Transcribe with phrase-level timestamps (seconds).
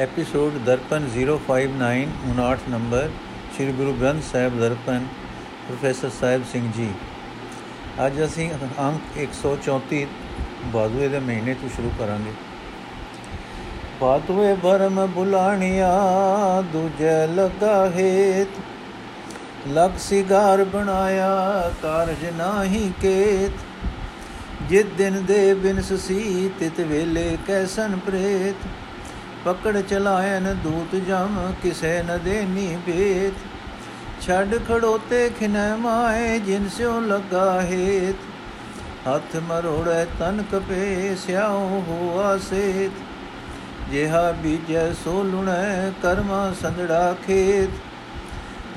[0.00, 3.10] Episode Darpan 059 59 number
[3.54, 5.06] Sri Guru Granth Sahib Darpan,
[5.66, 6.88] professor Sahib Singh ji.
[8.06, 10.06] ਅੱਜ ਅਸੀਂ ਅੰਕ 134
[10.72, 12.32] ਬਾਦੂਏ ਦੇ ਮਹੀਨੇ ਤੋਂ ਸ਼ੁਰੂ ਕਰਾਂਗੇ।
[14.00, 15.90] ਬਾਦੂਏ ਭਰਮ ਬੁਲਾਣਿਆ,
[16.72, 18.48] ਦੂਜੇ ਲਗਾ ਹੇਤ।
[19.68, 23.52] ਲਗ ਸਿਗਾਰ ਬਣਾਇਆ, ਕਾਰਜ ਨਾਹੀ ਕੇਤ।
[24.68, 28.66] ਜਿਤ ਦਿਨ ਦੇ ਬਿਨਸ ਸੀ, ਤਿਤ ਵੇਲੇ ਕੈਸਨ ਪ੍ਰੇਤ।
[29.44, 33.32] ਪਕੜ ਚਲਾਇਨ ਦੂਤ ਜਮ, ਕਿਸੈ ਨ ਦੇਨੀ ਭੇਤ।
[34.22, 38.16] ਛੱਡ ਖੜੋਤੇ ਖਿਨੈ ਮਾਏ, ਜਿਨ ਸਿਓ ਲਗਾ ਹੇਤ।
[39.08, 42.90] ਹੱਥ ਮਰੋੜੈ ਤਨ ਕਪੇ ਸਿਆਉ ਹੋਆ ਸੇਤ।
[43.90, 47.70] ਜਿਹਾ ਬੀਜੈ ਸੋ ਲੁਣੈ, ਕਰਮਾ ਸੰਧੜਾ ਖੇਤ।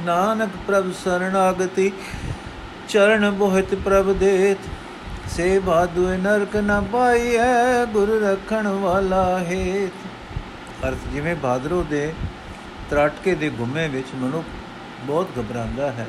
[0.05, 1.91] ਨਾਨਕ ਪ੍ਰਭ ਸਰਣਾਗਤੀ,
[2.89, 4.57] ਚਰਨ ਬੋਹਿਤ ਪ੍ਰਭ ਦੇਤ।
[5.29, 9.91] ਸੇ ਬਾਦੂ ਨਰਕ ਨ ਪਾਈਐ, ਗੁਰ ਰਖਣ ਵਾਲਾ ਹੇਤ।
[10.87, 12.13] ਅਰਥ ਜਿਵੇਂ ਬਾਦਰੋ ਦੇ
[12.89, 14.45] ਤਰਾਟਕੇ ਦੇ ਗੁੰਮੇ ਵਿੱਚ ਮਨੁੱਖ
[15.03, 16.07] ਬਹੁਤ ਘਬਰਾਉਂਦਾ ਹੈ।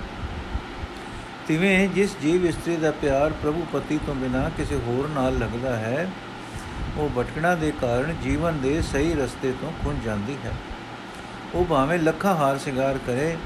[1.48, 6.08] ਤਿਵੇਂ ਜਿਸ ਜੀਵ ਇਸਤਰੀ ਦਾ ਪਿਆਰ ਪ੍ਰਭੂ ਪਤੀ ਤੋਂ ਬਿਨਾ ਕਿਸੇ ਹੋਰ ਨਾਲ ਲੱਗਦਾ ਹੈ,
[6.96, 10.52] ਉਹ ਭਟਕਣਾ ਦੇ ਕਾਰਨ ਜੀਵਨ ਦੇ ਸਹੀ ਰਸਤੇ ਤੋਂ ਖੁੰਝ ਜਾਂਦੀ ਹੈ।
[11.54, 13.36] ਉਹ ਭਾਵੇਂ ਲੱਖਾਂ ਹਾਰ ਸ਼ਿੰਗਾਰ ਕਰੇ,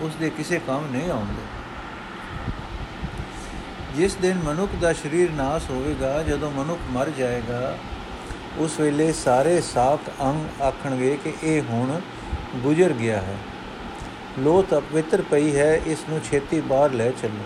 [0.00, 1.42] ਉਸ ਦੇ ਕਿਸੇ ਕੰਮ ਨਹੀਂ ਆਉਂਦੇ।
[3.94, 7.76] ਜਿਸ ਦਿਨ ਮਨੁੱਖ ਦਾ ਸਰੀਰ ਨਾਸ ਹੋਵੇਗਾ, ਜਦੋਂ ਮਨੁੱਖ ਮਰ ਜਾਏਗਾ
[8.58, 12.00] ਉਸ ਵੇਲੇ ਸਾਰੇ ਸਾਖ ਅੰਗ ਆਖਣਗੇ ਕਿ ਇਹ ਹੁਣ
[12.56, 13.36] ਗੁਜ਼ਰ ਗਿਆ ਹੈ।
[14.38, 17.44] ਲੋਤ ਅਪਵਿੱਤਰ ਪਈ ਹੈ, ਇਸ ਨੂੰ ਛੇਤੀ ਬਾਹਰ ਲੈ ਚੱਲੋ।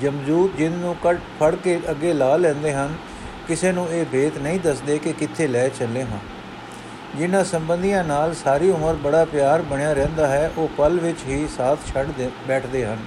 [0.00, 2.94] ਜਮਜੂਤ ਜਿਨ ਨੂੰ ਕੱਟ ਫੜ ਕੇ ਅੱਗੇ ਲਾ ਲੈਂਦੇ ਹਨ,
[3.48, 6.18] ਕਿਸੇ ਨੂੰ ਇਹ ਭੇਤ ਨਹੀਂ ਦੱਸਦੇ ਕਿ ਕਿੱਥੇ ਲੈ ਚੱਲੇ ਹਾਂ।
[7.16, 11.78] ਜਿਨ੍ਹਾਂ ਸੰਬੰਧੀਆਂ ਨਾਲ ਸਾਰੀ ਉਮਰ ਬੜਾ ਪਿਆਰ ਬਣਿਆ ਰਹਿੰਦਾ ਹੈ, ਉਹ ਪਲ ਵਿੱਚ ਹੀ ਸਾਥ
[11.94, 12.98] ਛੱਡ ਦੇ, ਬੈਠਦੇ ਹਨ।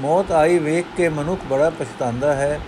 [0.00, 2.60] ਮੌਤ ਆਈ ਵੇਖ ਕੇ ਮਨੁੱਖ ਬੜਾ ਪਛਤਾਉਂਦਾ ਹੈ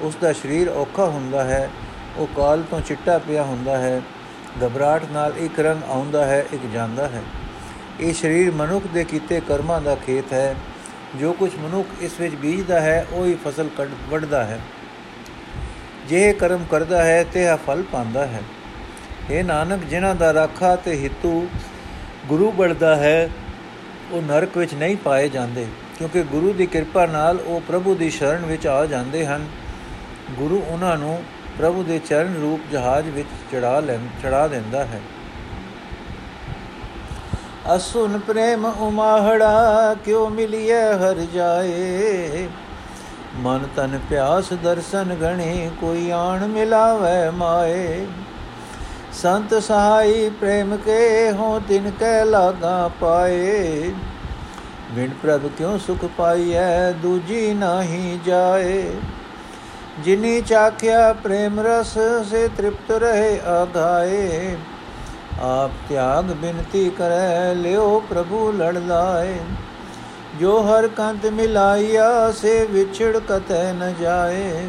[0.00, 1.70] ਉਸ ਦਾ ਸਰੀਰ ਔਖਾ ਹੁੰਦਾ ਹੈ।
[2.18, 4.02] ਉਹ ਕਾਲ ਤੋਂ ਚਿੱਟਾ ਪਿਆ ਹੁੰਦਾ ਹੈ,
[4.66, 7.22] ਘਬਰਾਹਟ ਨਾਲ ਇੱਕ ਰੰਗ ਆਉਂਦਾ ਹੈ, ਇੱਕ ਜਾਂਦਾ ਹੈ।
[8.00, 10.54] ਇਹ ਸਰੀਰ ਮਨੁੱਖ ਦੇ ਕੀਤੇ ਕਰਮਾਂ ਦਾ ਖੇਤ ਹੈ।
[11.20, 14.60] ਜੋ ਕੁਝ ਮਨੁੱਖ ਇਸ ਵਿੱਚ ਬੀਜਦਾ ਹੈ, ਉਹ ਹੀ ਫਸਲ ਕੱਢ, ਵੱਢਦਾ ਹੈ।
[16.08, 18.42] ਜੇ ਕਰਮ ਕਰਦਾ ਹੈ, ਤੇ ਆ ਫਲ ਪਾਉਂਦਾ ਹੈ।
[19.30, 21.48] ਇਹ ਨਾਨਕ, ਜਿਨ੍ਹਾਂ ਦਾ ਰਾਖਾ ਤੇ ਹਿੱਤੂ
[22.26, 23.30] ਗੁਰੂ ਬਣਦਾ ਹੈ,
[24.10, 25.66] ਉਹ ਨਰਕ ਵਿੱਚ ਨਹੀਂ ਪਾਏ ਜਾਂਦੇ,
[25.98, 29.46] ਕਿਉਂਕਿ ਗੁਰੂ ਦੀ ਕਿਰਪਾ ਨਾਲ ਉਹ ਪ੍ਰਭੂ ਦੀ ਸ਼ਰਨ ਵਿੱਚ ਆ ਜਾਂਦੇ ਹਨ।
[30.30, 31.22] ਗੁਰੂ ਉਹਨਾਂ ਨੂੰ
[31.58, 35.00] ਪ੍ਰਭੂ ਦੇ ਚਰਨ ਰੂਪ ਜਹਾਜ਼ ਵਿੱਚ ਚੜਾ ਲੈ, ਚੜਾ ਦਿੰਦਾ ਹੈ।
[37.76, 42.48] ਅਸੁਨ ਪ੍ਰੇਮ ਉਮਾਹੜਾ ਕਿਉ ਮਿਲਿਐ ਹਰ ਜਾਏ?
[43.36, 48.06] ਮਨ ਤਨ ਪਿਆਸ ਦਰਸ਼ਨ ਗਣੇ ਕੋਈ ਆਣ ਮਿਲਾਵੇ ਮਾਏ।
[49.12, 53.92] ਸੰਤ ਸਹਾਈ ਪ੍ਰੇਮ ਕੇ ਹੋ ਤਿਨ ਕੈ ਲਾਗਾ ਪਾਏ।
[54.92, 58.92] ਵਿਣ ਪ੍ਰਭ ਕਿਉ ਸੁਖ ਪਾਈਐ, ਦੂਜੀ ਨਾਹੀ ਜਾਏ।
[60.04, 61.98] ਜਿਨੀ ਚਾਖਿਆ ਪ੍ਰੇਮ ਰਸ,
[62.30, 64.56] ਸੇ ਤ੍ਰਿਪਤ ਰਹੇ ਆਗਾਏ
[65.42, 69.38] ਆਪ ਤਿਆਗ ਬਿਨਤੀ ਕਰੈ, ਲਿਓ ਪ੍ਰਭੂ ਲੜ ਲਾਏ।
[70.40, 74.68] ਜੋ ਹਰ ਕੰਤ ਮਿਲਾਈਆ ਸੇ ਵਿਛੜ ਕਤੈ ਨ ਜਾਏ।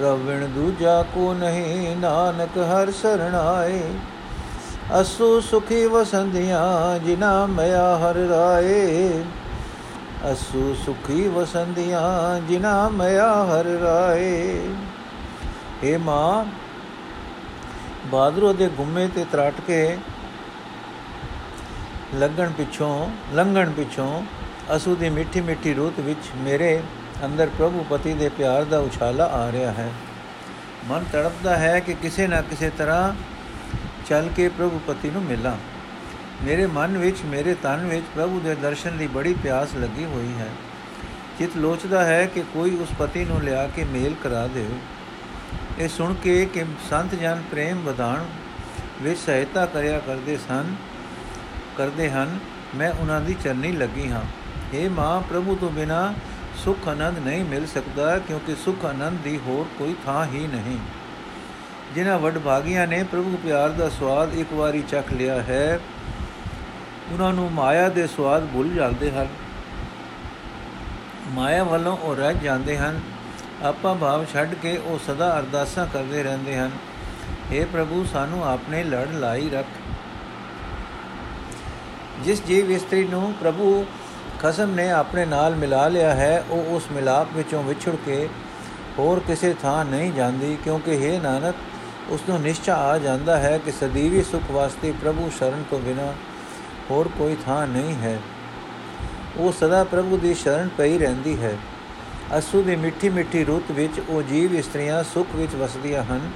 [0.00, 3.80] ਰਵਿਣ ਦੂਜਾ ਕੋ ਨਹੀਂ, ਨਾਨਕ ਹਰ ਸਰਣਾਏ
[5.00, 9.10] ਅਸੂ ਸੁਖੀ ਵਸੰਦੀਆਂ ਜਿਨਾ ਮਿਆ ਹਰ ਰਾਏ।
[10.32, 14.68] ਅਸੂ ਸੁਖੀ ਵਸੰਦੀਆਂ ਜਿਨਾ ਮਿਆ ਹਰ ਰਾਏ।
[15.84, 16.44] ਏ ਮਾਂ,
[18.06, 19.98] ਬਾਦਰੋ ਦੇ ਗੁੰਮੇ ਤੇ ਤਰਾਟ ਕੇ
[22.14, 24.22] ਲੱਗਣ ਪਿੱਛੋਂ, ਲੰਘਣ ਪਿੱਛੋਂ
[24.76, 26.82] ਅਸੂ ਦੀ ਮਿੱਠੀ ਮਿੱਠੀ ਰੂਤ ਵਿੱਚ ਮੇਰੇ
[27.24, 29.90] ਅੰਦਰ ਪ੍ਰਭੂ ਪਤੀ ਦੇ ਪਿਆਰ ਦਾ ਉਛਾਲਾ ਆ ਰਿਹਾ ਹੈ।
[30.88, 33.12] ਮਨ ਤੜਪਦਾ ਹੈ ਕਿ ਕਿਸੇ ਨਾ ਕਿਸੇ ਤਰ੍ਹਾਂ
[34.06, 35.56] ਚੱਲ ਕੇ ਪ੍ਰਭੂ ਪਤੀ ਨੂੰ ਮਿਲਾਂ।
[36.44, 40.48] ਮੇਰੇ ਮਨ ਵਿੱਚ, ਮੇਰੇ ਤਨ ਵਿੱਚ ਪ੍ਰਭੂ ਦੇ ਦਰਸ਼ਨ ਦੀ ਬੜੀ ਪਿਆਸ ਲੱਗੀ ਹੋਈ ਹੈ।
[41.38, 44.74] ਚਿਤ ਲੋਚਦਾ ਹੈ ਕਿ ਕੋਈ ਉਸ ਪਤੀ ਨੂੰ ਲਿਆ ਕੇ ਮੇਲ ਕਰਾ ਦੇਵੇ।
[45.78, 48.24] ਇਹ ਸੁਣ ਕੇ ਕਿ ਸੰਤ ਜਨ ਪ੍ਰੇਮ ਵਧਾਣ
[49.02, 50.74] ਵਿੱਚ ਸਹਾਇਤਾ ਕਰਿਆ ਕਰਦੇ ਸਨ,
[51.76, 52.38] ਕਰਦੇ ਹਨ।
[52.74, 54.22] ਮੈਂ ਉਹਨਾਂ ਦੀ ਚਰਨੀ ਲੱਗੀ ਹਾਂ।
[54.74, 56.14] ਇਹ ਮਾਂ ਪ੍ਰਭੂ ਤੋਂ ਬਿਨਾ
[56.64, 60.78] ਸੁਖ ਆਨੰਦ ਨਹੀਂ ਮਿਲ ਸਕਦਾ, ਕਿਉਂਕਿ ਸੁਖ ਆਨੰਦ ਦੀ ਹੋਰ ਕੋਈ ਥਾਂ ਹੀ ਨਹੀਂ।
[61.94, 65.80] ਜਿਨ੍ਹਾਂ ਵਡਭਾਗੀਆਂ ਨੇ ਪ੍ਰਭੂ ਪਿਆਰ ਦਾ ਸਵਾਦ ਇੱਕ ਵਾਰੀ ਚੱਖ ਲਿਆ ਹੈ
[67.12, 69.26] ਉਹਨਾਂ ਨੂੰ ਮਾਇਆ ਦੇ ਸਵਾਦ ਭੁੱਲ ਜਾਂਦੇ ਹਨ।
[71.28, 73.00] ਮਾਇਆ ਵੱਲੋਂ ਉਹ ਰਹਿ ਜਾਂਦੇ ਹਨ।
[73.62, 76.70] ਆਪਾ ਭਾਵ ਛੱਡ ਕੇ ਉਹ ਸਦਾ ਅਰਦਾਸਾਂ ਕਰਦੇ ਰਹਿੰਦੇ ਹਨ।
[77.52, 79.66] हे ਪ੍ਰਭੂ, ਸਾਨੂੰ ਆਪਣੇ ਲੜ ਲਾਈ ਰੱਖ।
[82.24, 83.86] ਜਿਸ ਜੀਵ ਇਸਤਰੀ ਨੂੰ ਪ੍ਰਭੂ
[84.38, 88.28] ਖਸਮ ਨੇ ਆਪਣੇ ਨਾਲ ਮਿਲਾ ਲਿਆ ਹੈ, ਉਹ ਉਸ ਮਿਲਾਪ ਵਿੱਚੋਂ ਵਿਛੜ ਕੇ
[88.98, 91.54] ਹੋਰ ਕਿਸੇ ਥਾਂ ਨਹੀਂ ਜਾਂਦੀ, ਕਿਉਂਕਿ हे ਨਾਨਕ,
[92.08, 96.12] ਉਸ ਨੂੰ ਨਿਸ਼ਚਾ ਆ ਜਾਂਦਾ ਹੈ ਕਿ ਸਦੀਵੀ ਸੁਖ ਵਾਸਤੇ ਪ੍ਰਭੂ ਸ਼ਰਨ ਤੋਂ ਬਿਨਾ
[96.90, 98.18] ਹੋਰ ਕੋਈ ਥਾਂ ਨਹੀਂ ਹੈ।
[99.36, 101.56] ਉਹ ਸਦਾ ਪ੍ਰਭੂ ਦੀ ਸ਼ਰਨ ਪਈ ਰਹਿੰਦੀ ਹੈ।
[102.38, 106.30] ਅਸੂ ਦੀ ਮਿੱਠੀ ਮਿੱਠੀ ਰੁੱਤ ਵਿੱਚ ਉਹ ਜੀਵ ਇਸਤਰੀਆਂ ਸੁਖ ਵਿੱਚ ਵਸਦੀਆਂ ਹਨ,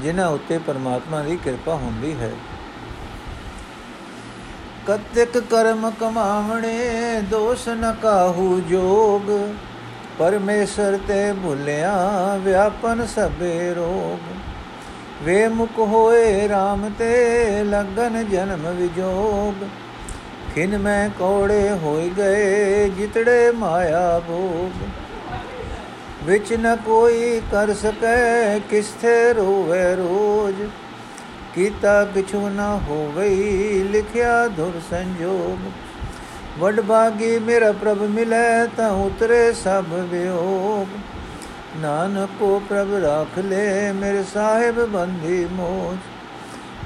[0.00, 2.30] ਜਿਨ੍ਹਾਂ ਉੱਤੇ ਪਰਮਾਤਮਾ ਦੀ ਕਿਰਪਾ ਹੁੰਦੀ ਹੈ।
[4.86, 9.54] ਕਤਿਕ ਕਰਮ ਕਮਾਵਣੇ, ਦੋਸ ਨ ਕਾਹੂ ਜੋਗ,
[10.18, 11.92] ਪਰਮੇਸ਼ਰ ਤੇ ਭੁਲਿਆ
[12.36, 14.49] ਵਿਆਪਨ ਸਭੇ ਰੋਗ।
[15.22, 19.64] ਵੇ ਮੁਕ ਹੋਏ RAM ਤੇ ਲਗਨ ਜਨਮ ਵਿਜੋਗ।
[20.54, 24.82] ਖਿਨ ਮੈਂ ਕੋੜੇ ਹੋਈ ਗਏ ਜਿਤੜੇ ਮਾਇਆ ਭੋਗ।
[26.24, 30.68] ਵਿੱਚ ਨ ਕੋਈ ਕਰ ਸਕੈ, ਕਿਸਥੇ ਰੋਵੇ ਰੋਜ।
[31.54, 35.70] ਕੀਤਾ ਕਿਛੂ ਨ ਹੋਵਈ, ਲਿਖਿਆ ਧੁਰ ਸੰਜੋਗ।
[36.60, 40.98] ਵਡ ਬਾਗੀ ਮੇਰਾ ਪ੍ਰਭ ਮਿਲੇ, ਤਾਂ ਉਤਰੇ ਸਭ ਵਿਯੋਗ।
[41.76, 45.98] ਨਾਨਕ ਕੋ ਪ੍ਰਭ ਰਾਖ ਲੈ ਮੇਰੇ ਸਾਹਿਬ ਬੰਦੀ ਮੋਚ।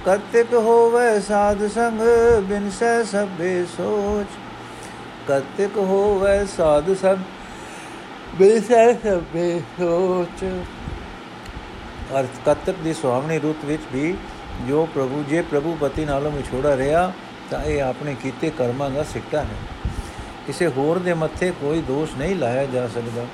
[0.07, 2.01] ਕਤਿਕ ਹੋਵੇ ਸਾਧ ਸੰਗ,
[2.43, 4.27] ਬਿਨ ਸੈ ਸਭੇ ਸੋਚ।
[5.29, 7.19] ਕਤਿਕ ਹੋਵੇ ਸਾਧ ਸੰਗ,
[8.39, 10.45] ਬਿਨ ਸੈ ਸਭੇ ਸੋਚ।
[12.21, 14.17] ਅਰਥ ਕਤਿਕ ਦੀ ਸੁਹਾਵਣੀ ਰੁੱਤ ਵਿੱਚ ਵੀ
[14.69, 17.13] ਜੋ ਪ੍ਰਭੂ, ਜੇ ਪ੍ਰਭੂ ਪਤੀ ਨਾਲੋਂ ਵਿਛੋੜਾ ਰਿਹਾ,
[17.51, 19.57] ਤਾਂ ਇਹ ਆਪਣੇ ਕੀਤੇ ਕਰਮਾਂ ਦਾ ਸਿੱਟਾ ਹੈ।
[20.47, 23.25] ਕਿਸੇ ਹੋਰ ਦੇ ਮੱਥੇ ਕੋਈ ਦੋਸ਼ ਨਹੀਂ ਲਾਇਆ ਜਾ ਸਕਦਾ।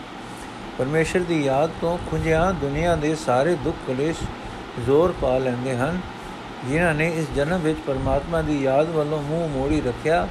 [0.80, 4.18] ਪਰਮੇਸ਼ਰ ਦੀ ਯਾਦ ਤੋਂ ਖੁੰਝਿਆ ਦੁਨੀਆ ਦੇ ਸਾਰੇ ਦੁੱਖ ਕਲੇਸ਼
[4.84, 5.98] ਜ਼ੋਰ ਪਾ ਲੈਂਦੇ ਹਨ।
[6.68, 10.28] ਜਿਨ੍ਹਾਂ ਨੇ ਇਸ ਜਨਮ ਵਿੱਚ ਪਰਮਾਤਮਾ ਦੀ ਯਾਦ ਵੱਲੋਂ ਮੂੰਹ ਮੋੜੀ ਰੱਖਿਆ,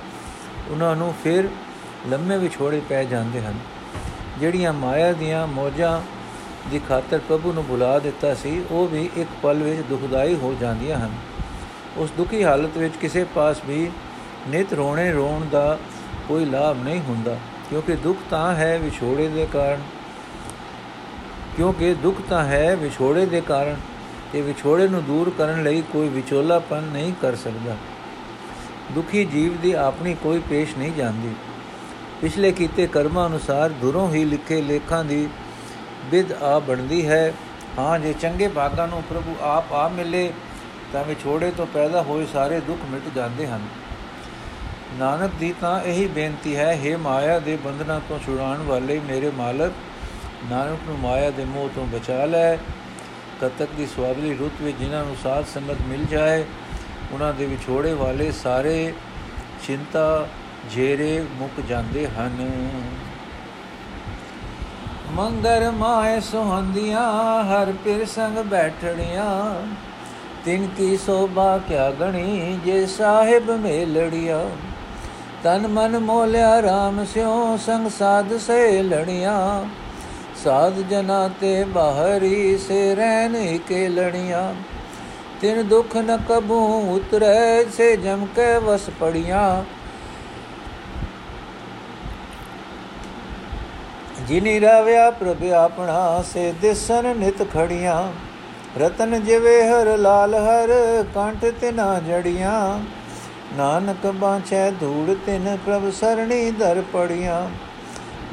[0.72, 1.50] ਉਹਨਾਂ ਨੂੰ ਫਿਰ
[2.10, 3.60] ਲੰਮੇ ਵਿਛੋੜੇ ਪੈ ਜਾਂਦੇ ਹਨ।
[4.40, 6.02] ਜਿਹੜੀਆਂ ਮਾਇਆ ਦੀਆਂ ਮੋਜਾਂ
[6.72, 10.98] ਦੀ ਖਾਤਰ ਪ੍ਰਭੂ ਨੂੰ ਬੁਲਾ ਦਿੱਤਾ ਸੀ, ਉਹ ਵੀ ਇੱਕ ਪਲ ਵਿੱਚ ਦੁਖਦਾਈ ਹੋ ਜਾਂਦੀਆਂ
[10.98, 11.14] ਹਨ।
[11.98, 13.90] ਉਸ ਦੁਖੀ ਹਾਲਤ ਵਿੱਚ ਕਿਸੇ ਪਾਸ ਵੀ
[14.50, 15.78] ਨਿਤ ਰੋਣੇ ਰੋਣ ਦਾ
[16.28, 17.38] ਕੋਈ ਲਾਭ ਨਹੀਂ ਹੁੰਦਾ,
[17.70, 19.82] ਕਿਉਂਕਿ ਦੁੱਖ ਤਾਂ ਹੈ ਵਿਛੋੜੇ ਦੇ ਕਾਰਨ।
[21.60, 23.76] ਕਿਉਂਕਿ ਦੁੱਖ ਤਾਂ ਹੈ ਵਿਛੋੜੇ ਦੇ ਕਾਰਨ
[24.34, 27.76] ਤੇ ਵਿਛੋੜੇ ਨੂੰ ਦੂਰ ਕਰਨ ਲਈ ਕੋਈ ਵਿਚੋਲਾਪਨ ਨਹੀਂ ਕਰ ਸਕਦਾ।
[28.92, 31.34] ਦੁਖੀ ਜੀਵ ਦੀ ਆਪਣੀ ਕੋਈ ਪੇਸ਼ ਨਹੀਂ ਜਾਂਦੀ।
[32.22, 35.30] ਪਿਛਲੇ ਕੀਤੇ ਕਰਮਾਂ ਅਨੁਸਾਰ ਦੁਰੋਂ ਹੀ ਲਿਖੇ ਲੇਖਾਂ ਦੀ
[36.12, 37.34] ਵਿਦ ਆ ਬਣਦੀ ਹੈ।
[37.78, 40.34] ਹਾਂ, ਜੇ ਚੰਗੇ ਭਾਗਾਂ ਨੂੰ ਪ੍ਰਭੂ ਆਪ ਆ ਮਿਲੇ,
[40.94, 43.62] ਤਾਂ ਵਿਛੋੜੇ ਤੋਂ ਪੈਦਾ ਹੋਏ ਸਾਰੇ ਦੁੱਖ ਮਿਟ ਜਾਂਦੇ ਹਨ।
[45.00, 49.72] ਨਾਨਕ ਦੀ ਤਾਂ ਇਹੀ ਬੇਨਤੀ ਹੈ हे ਮਾਇਆ ਦੇ ਬੰਧਨਾਂ ਤੋਂ ਛੁਡਾਉਣ ਵਾਲੇ ਮੇਰੇ ਮਾਲਕ
[50.46, 52.56] ਨਾਨਕ ਨੂੰ ਮਾਇਆ ਦੇ ਮੋਹ ਤੋਂ ਬਚਾ ਲੈ।
[53.42, 56.46] ਕਤਕ ਦੀ ਸਵਾਗਲੀ ਰੁੱਤ ਵਿੱਚ ਜਿਨ੍ਹਾਂ ਨੂੰ ਸਾਧ ਸੰਗਤ ਮਿਲ ਜਾਏ,
[57.12, 58.94] ਉਹਨਾਂ ਦੇ ਵਿਛੋੜੇ ਵਾਲੇ ਸਾਰੇ
[59.68, 60.28] ਚਿੰਤਾ
[60.72, 62.50] ਜੇਰੇ ਮੁੱਕ ਜਾਂਦੇ ਹਨ।
[65.12, 69.56] ਮੰਗਰ ਮਾਏ ਸੁਹੰਦੀਆਂ, ਹਰ ਪਿਰ ਸੰਗ ਬੈਠੜੀਆਂ
[70.46, 74.46] ਤਿਨ ਕੀ ਸੋਭਾ ਕਿਆ ਗਣੀ, ਜੇ ਸਾਹਿਬ ਮੇਲੜੀਆਂ।
[75.44, 79.66] ਤਨ ਮਨ ਮੋਲਿਆ RAM ਸਿਓ ਸੰਗ ਸਾਧ ਸੇ ਲੜੀਆਂ
[80.44, 84.54] ਸਾਧ ਜਨਾ ਤੇ ਬਾਹਰੀ ਸੇ ਰਹਿਨ ਕੇ ਲੜੀਆਂ
[85.42, 86.60] ਤਿਨ ਦੁਖ ਨ ਕਬੂ
[86.96, 89.64] ਉਤਰੈ, ਸੇ ਜਮ ਕੇ ਵਸ ਪੜੀਆਂ।
[94.28, 98.02] ਜਿਨੀ ਰਵਿਆ ਪ੍ਰਭ ਆਪਣਾ, ਸੇ ਦਿਸਨ ਨਿਤ ਖੜੀਆਂ।
[98.80, 100.70] ਰਤਨ ਜਿਵੇ ਹਰ ਲਾਲ, ਹਰ
[101.16, 102.80] ਕੰਠ ਤਿਨਾ ਜੜੀਆਂ।
[103.58, 107.50] ਨਾਨਕ ਬਾਛੈ ਧੂੜ ਤਿਨ ਪ੍ਰਭ ਸਰਣੀ ਦਰ ਪੜੀਆਂ।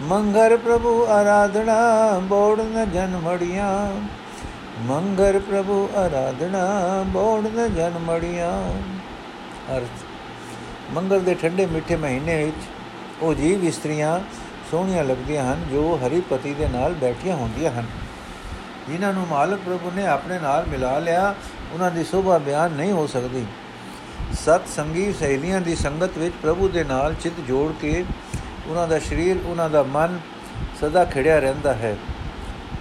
[0.00, 1.76] ਮੰਗਰ ਪ੍ਰਭੂ ਆਰਾਧਨਾ,
[2.22, 3.68] ਬੋੜ ਨ ਜਨਮੜੀਆਂ
[4.82, 6.64] ਮੰਗਰ ਪ੍ਰਭੂ ਆਰਾਧਨਾ,
[7.06, 8.50] ਬੋੜ ਨ ਜਨਮੜੀਆਂ
[9.76, 10.04] ਅਰਥ,
[10.92, 14.18] ਮੰਗਲ ਦੇ ਠੰਡੇ ਮਿੱਠੇ ਮਹੀਨੇ ਵਿੱਚ ਉਹ ਜੀਵ ਇਸਤਰੀਆਂ
[14.70, 17.86] ਸੋਹਣੀਆਂ ਲੱਗਦੀਆਂ ਹਨ, ਜੋ ਹਰੀਪਤੀ ਦੇ ਨਾਲ ਬੈਠੀਆਂ ਹੁੰਦੀਆਂ ਹਨ।
[18.88, 21.34] ਜਿਨ੍ਹਾਂ ਨੂੰ ਮਾਲਕ ਪ੍ਰਭੂ ਨੇ ਆਪਣੇ ਨਾਲ ਮਿਲਾ ਲਿਆ,
[21.72, 23.46] ਉਹਨਾਂ ਦੀ ਸੋਭਾ ਬਿਆਨ ਨਹੀਂ ਹੋ ਸਕਦੀ।
[24.44, 28.04] ਸਤ ਸੰਗੀ ਸਹੇਲੀਆਂ ਦੀ ਸੰਗਤ ਵਿੱਚ ਪ੍ਰਭੂ ਦੇ ਨਾਲ ਚਿੱਤ ਜੋੜ ਕੇ
[28.68, 30.18] ਉਹਨਾਂ ਦਾ ਸਰੀਰ, ਉਹਨਾਂ ਦਾ ਮਨ
[30.80, 31.96] ਸਦਾ ਖਿੜਿਆ ਰਹਿੰਦਾ ਹੈ।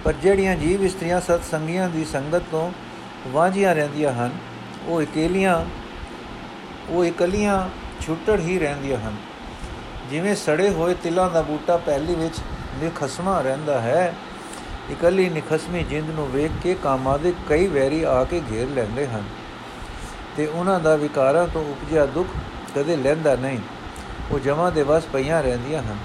[0.04, 2.70] ਪਰ ਜਿਹੜੀਆਂ ਜੀਵ ਇਸਤਰੀਆਂ ਸਤ ਸੰਗੀਆਂ ਦੀ ਸੰਗਤ ਤੋਂ
[3.28, 4.30] ਵਾਂਝੀਆਂ ਰਹਿੰਦੀਆਂ ਹਨ,
[4.86, 5.64] ਉਹ ਇਕੇਲੀਆਂ,
[6.88, 7.68] ਉਹ ਇਕਲੀਆਂ
[8.00, 9.16] ਛੁੱਟੜ ਹੀ ਰਹਿੰਦੀਆਂ ਹਨ।
[10.10, 12.34] ਜਿਵੇਂ ਸੜੇ ਹੋਏ ਤਿਲਾਂ ਦਾ ਬੂਟਾ ਪਹਿਲੀ ਵਿੱਚ
[12.82, 14.14] ਨਿਖਸਮਾ ਰਹਿੰਦਾ ਹੈ,
[14.90, 19.24] ਇਕੱਲੀ ਨਿਖਸਮੀ ਜਿੰਦ ਨੂੰ ਵੇਖ ਕੇ ਕਾਮਾਂ ਦੇ ਕਈ ਵੈਰੀ ਆ ਕੇ ਘੇਰ ਲੈਂਦੇ ਹਨ
[20.36, 22.28] ਤੇ ਉਹਨਾਂ ਦਾ ਵਿਕਾਰਾਂ ਤੋਂ ਉਪਜਿਆ ਦੁੱਖ
[22.74, 23.58] ਕਦੇ ਲੈਂਦਾ ਨਹੀਂ।
[24.32, 25.96] ਉਹ ਜਮਾਂ ਦੇ ਵਸ ਪਈਆਂ ਰਹਿੰਦੀਆਂ ਹਨ।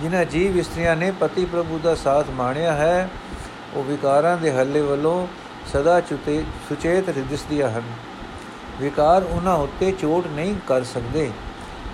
[0.00, 3.08] ਜਿਨ੍ਹਾਂ ਜੀਵ ਇਸਤਰੀਆਂ ਨੇ ਪਤੀ ਪ੍ਰਭੂ ਦਾ ਸਾਥ ਮਾਣਿਆ ਹੈ,
[3.74, 5.26] ਉਹ ਵਿਕਾਰਾਂ ਦੇ ਹੱਲੇ ਵੱਲੋਂ
[5.72, 7.82] ਸਦਾ ਚੁਤੇ, ਸੁਚੇਤ ਦਿਸਦੀਆਂ ਹਨ।
[8.80, 11.30] ਵਿਕਾਰ ਉਹਨਾਂ ਉੱਤੇ ਚੋਟ ਨਹੀਂ ਕਰ ਸਕਦੇ,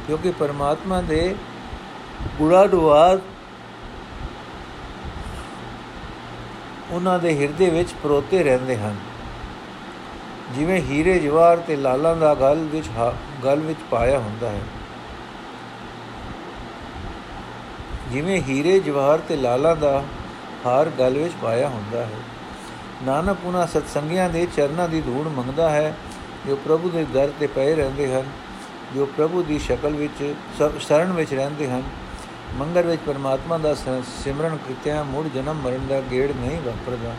[0.07, 1.35] ਕਿਉਂਕਿ ਪਰਮਾਤਮਾ ਦੇ
[2.39, 3.21] ਗੁਣਾਨੁਵਾਦ
[6.91, 8.97] ਉਹਨਾਂ ਦੇ ਹਿਰਦੇ ਵਿੱਚ ਪਰੋਤੇ ਰਹਿੰਦੇ ਹਨ।
[10.55, 12.89] ਜਿਵੇਂ ਹੀਰੇ ਜਵਾਰ ਤੇ ਲਾਲਾਂ ਦਾ ਗਲ ਵਿੱਚ
[13.45, 14.61] ਗਲ ਵਿੱਚ ਪਾਇਆ ਹੁੰਦਾ ਹੈ।
[18.13, 20.03] ਜਿਵੇਂ ਹੀਰੇ ਜਵਾਹਰ ਤੇ ਲਾਲਾਂ ਦਾ
[20.67, 22.21] ਹਾਰ ਗਲ ਵਿੱਚ ਪਾਇਆ ਹੁੰਦਾ ਹੈ।
[23.03, 25.95] ਨਾਨਕ ਉਹਨਾਂ ਸਤਸੰਗੀਆਂ ਦੇ ਚਰਨਾਂ ਦੀ ਧੂੜ ਮੰਗਦਾ ਹੈ,
[26.47, 28.25] ਜੋ ਪ੍ਰਭੂ ਦੇ ਦਰ ਤੇ ਪਏ ਰਹਿੰਦੇ ਹਨ,
[28.95, 30.35] ਜੋ ਪ੍ਰਭੂ ਦੀ ਸ਼ਕਲ ਵਿੱਚ
[30.81, 31.83] ਸ਼ਰਨ ਵਿੱਚ ਰਹਿੰਦੇ ਹਨ।
[32.55, 33.75] ਮੰਗਰ ਵਿੱਚ ਪਰਮਾਤਮਾ ਦਾ
[34.25, 37.15] ਸਿਮਰਨ ਕੀਤਿਆਂ ਮੁੜ ਜਨਮ ਮਰਨ ਦਾ ਗੇੜ ਨਹੀਂ ਵਾਪਰਦਾ।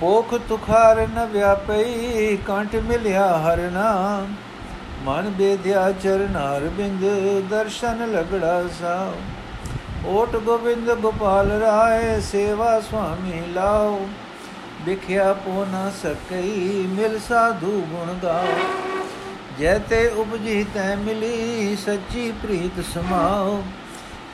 [0.00, 4.34] ਪੋਖ ਤੁਖਾਰ ਨ ਵਿਆਪਈ, ਕੰਠ ਮਿਲਿਆ ਹਰ ਨਾਮ।
[5.04, 7.04] ਮਨ ਬੇਧਿਆ ਚਰਨਾਰ ਬਿੰਦ,
[7.50, 9.12] ਦਰਸ਼ਨ ਲਗੜਾ ਸਾ
[10.08, 13.98] ਓਟ ਗੋਬਿੰਦ ਗੋਪਾਲ ਰਾਏ, ਸੇਵਾ ਸੁਆਮੀ ਲਾਓ
[14.86, 18.56] ਵਿਖਿਆ ਪੋ ਨ ਸਕਈ, ਮਿਲ ਸਾਧੂ ਗੁਣ ਗਾਓ
[19.58, 23.62] ਜੈ ਤੇ ਉਪਜੀ ਤੈ ਮਿਲੀ, ਸੱਚੀ ਪ੍ਰੀਤ ਸਮਾਓ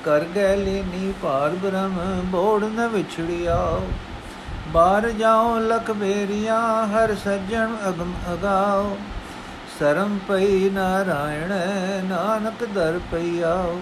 [0.04, 3.82] ਕਰ ਗੈ ਲੀਨੀ ਭਾਰ ਬ੍ਰਹਮ, ਬੋੜ ਨ ਵਿਛੜਿਆਓ
[4.72, 8.96] ਬਾਹਰ ਜਾਉ ਲਖ ਬੇਰੀਆਂ ਹਰ ਸੱਜਣ ਅਗਮ ਅਗਾਓ
[9.82, 11.52] ਸਰਮ ਪਈ ਨਾਰਾਇਣ,
[12.04, 13.80] ਨਾਨਕ ਦਰ ਪਈਆਓ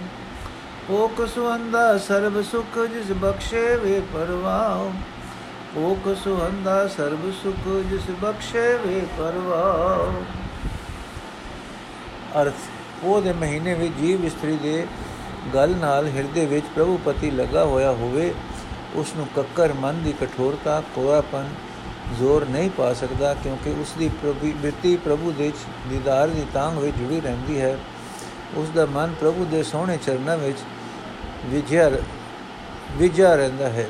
[0.91, 4.93] ਓਕ ਸੁਹੰਦਾ ਸਰਬ ਸੁਖ ਜਿਸ ਬਖਸ਼ੇ ਵੇ ਪਰਵਾਓ।
[5.79, 10.23] ਓਕ ਸੁਹੰਦਾ ਸਰਬ ਸੁਖ ਜਿਸ ਬਖਸ਼ੇ ਵੇ ਪਰਵਾਓ।
[12.43, 14.87] ਅਰਥ ਉਹ ਦੇ ਮਹੀਨੇ ਵਿੱਚ ਜੀਵ ਇਸਤਰੀ ਦੇ
[15.55, 18.33] ਗਲ ਨਾਲ ਹਿਰਦੇ ਵਿੱਚ ਪ੍ਰਭੂ ਪਤੀ ਲੱਗਾ ਹੋਇਆ ਹੋਵੇ
[18.95, 21.55] ਉਸ ਨੂੰ ਕੱਕਰ ਮਨ ਦੀ ਕਠੋਰਤਾ, ਕੋਰਾਪਨ
[22.19, 25.53] ਜ਼ੋਰ ਨਹੀਂ ਪਾ ਸਕਦਾ ਕਿਉਂਕਿ ਉਸ ਦੀ ਪ੍ਰਭੂ ਪ੍ਰਭੂ ਦੇ
[25.89, 27.79] ਦੀਦਾਰ ਦੀ ਤਾਂਗ ਵਿੱਚ ਜੁੜੀ ਰਹਿੰਦੀ ਹੈ।
[28.55, 30.59] ਉਸ ਦਾ ਮਨ ਪ੍ਰਭੂ ਦੇ ਸੋਹਣੇ ਚਰਨਾਂ ਵਿੱਚ
[31.47, 31.91] ਵਿਜਿਆ
[32.93, 33.89] ਵਿਜਿਆ ਰਹਿੰਦਾ ਹੈ।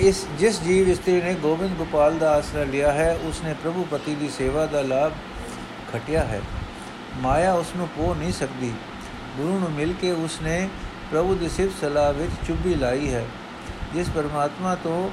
[0.00, 4.28] ਇਸ, ਜਿਸ ਜੀਵ ਇਸਤਰੀ ਨੇ ਗੋਬਿੰਦ ਗੋਪਾਲ ਦਾ ਆਸਰਾ ਲਿਆ ਹੈ, ਉਸਨੇ ਪ੍ਰਭੂ ਪਤੀ ਦੀ
[4.28, 5.12] ਸੇਵਾ ਦਾ ਲਾਭ
[5.92, 6.40] ਖਟਿਆ ਹੈ।
[7.16, 8.72] ਮਾਇਆ ਉਸ ਨੂੰ ਪੋ ਨਹੀਂ ਸਕਦੀ।
[9.36, 10.68] ਗੁਰੂ ਨੂੰ ਮਿਲ ਕੇ ਉਸਨੇ
[11.10, 13.24] ਪ੍ਰਭੂ ਦੀ ਸਿਫਤ ਸਲਾਹ ਵਿੱਚ ਚੁੱਭੀ ਲਾਈ ਹੈ,
[13.94, 15.10] ਜਿਸ ਪਰਮਾਤਮਾ ਤੋਂ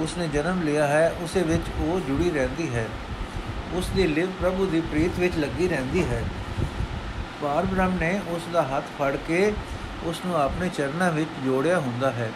[0.00, 2.86] ਉਸਨੇ ਜਨਮ ਲਿਆ ਹੈ, ਉਸੇ ਵਿੱਚ ਉਹ ਜੁੜੀ ਰਹਿੰਦੀ ਹੈ।
[3.72, 6.24] ਉਸ ਦੀ ਲਿਵ ਪ੍ਰਭੂ ਦੀ ਪ੍ਰੀਤ ਵਿੱਚ ਲੱਗੀ ਰਹਿੰਦੀ ਹੈ।
[7.42, 9.52] ਪਾਰ ਬ੍ਰਹਮ ਨੇ ਉਸ ਦਾ ਹੱਥ ਫੜ ਕੇ
[10.04, 12.30] ਉਸ ਨੂੰ ਆਪਣੇ ਚਰਨਾਂ ਵਿੱਚ ਜੋੜਿਆ ਹੁੰਦਾ ਹੈ।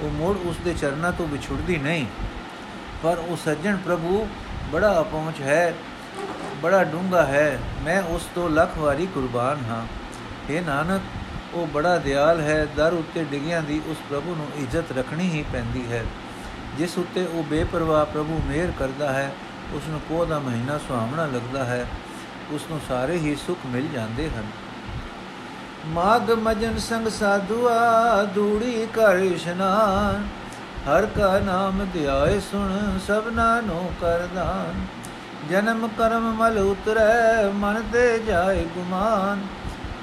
[0.00, 2.06] ਉਹ ਮੋੜ ਉਸ ਦੇ ਚਰਨਾਂ ਤੋਂ ਵਿਛੁੜਦੀ ਨਹੀਂ।
[3.02, 4.28] ਪਰ ਉਹ ਸੱਜਣ ਪ੍ਰਭੂ
[4.72, 5.74] ਬੜਾ ਅਪਹੁੰਚ ਹੈ,
[6.62, 9.86] ਬੜਾ ਡੂੰਗਾ ਹੈ। ਮੈਂ ਉਸ ਤੋਂ ਲੱਖ ਵਾਰੀ ਕੁਰਬਾਨ ਹਾਂ।
[10.50, 11.02] ਇਹ ਨਾਨਕ,
[11.54, 15.92] ਉਹ ਬੜਾ ਦਿਆਲ ਹੈ। ਦਰ ਉੱਤੇ ਡਿਗਿਆਂ ਦੀ ਉਸ ਪ੍ਰਭੂ ਨੂੰ ਇੱਜ਼ਤ ਰੱਖਣੀ ਹੀ ਪੈਂਦੀ
[15.92, 16.04] ਹੈ।
[16.78, 19.32] ਜਿਸ ਉੱਤੇ ਉਹ ਬੇਪਰਵਾਹ ਪ੍ਰਭੂ ਮਿਹਰ ਕਰਦਾ ਹੈ
[19.74, 21.86] ਉਸ ਨੂੰ ਕੋਹ ਦਾ ਮਹੀਨਾ ਸੁਹਾਵਣਾ ਲੱਗਦਾ ਹੈ
[22.52, 24.44] ਉਸ ਨੂੰ ਸਾਰੇ ਹੀ ਸੁੱਖ ਮਿਲ ਜਾਂਦੇ ਹਨ।
[25.86, 30.26] ਮਾਗ ਮਜਨ ਸੰਗ ਸਾਧੂਆ ਦੂੜੀ ਕਰ ਇਸ਼ਨਾਨ,
[30.88, 34.84] ਹਰ ਕਾ ਨਾਮ ਧਿਆਏ ਸੁਣ ਸਭਨਾ ਨੋ ਕਰਦਾਨ
[35.50, 39.46] ਜਨਮ ਕਰਮ ਮਲ ਉਤਰੈ, ਮਨ ਤੇ ਜਾਏ ਗੁਮਾਨ,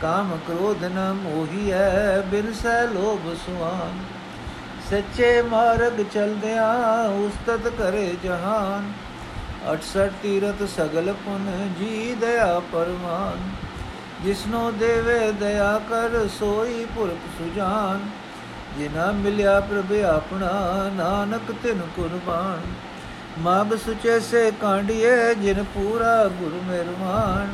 [0.01, 3.99] ਕਾਮ ਕ੍ਰੋਧ ਨ ਮੋਹੀਐ, ਬਿਨ ਸੈ ਲੋਭ ਸੁਆਨ।
[4.89, 8.91] ਸੱਚੇ ਮਾਰਗ ਚਲਦਿਆਂ ਉਸਤਤ ਕਰੇ ਜਹਾਨ।
[9.71, 13.49] 68 ਤੀਰਤ ਸਗਲ ਪੁਨ ਜੀ ਦਇਆ ਪਰਮਾਨ
[14.23, 17.99] ਜਿਸਨੋ ਦੇਵੇ ਦਇਆ ਕਰ, ਸੋਈ ਪੁਰਖ ਸੁਜਾਨ।
[18.77, 20.51] ਜਿਨਾ ਮਿਲਿਆ ਪ੍ਰਭ ਆਪਣਾ,
[20.95, 22.61] ਨਾਨਕ ਤਿਨ ਕੁਰਬਾਨ।
[23.39, 27.53] ਮਾਗ ਸੁਚੇ ਸੇ ਕਾਂਡੀਏ ਜਿਨ ਪੂਰਾ ਗੁਰ ਮਿਹਰਮਾਨ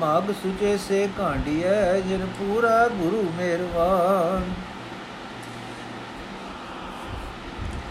[0.00, 4.42] ਮਾਗ ਸੁਚੇ ਸੇ ਕਾਂਡੀਏ ਜਿਨ ਪੂਰਾ ਗੁਰੂ ਮਿਹਰਮਾਨ